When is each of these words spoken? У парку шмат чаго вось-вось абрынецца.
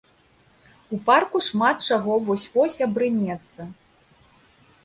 У 0.97 0.97
парку 1.09 1.37
шмат 1.49 1.77
чаго 1.89 2.17
вось-вось 2.31 2.81
абрынецца. 2.87 3.61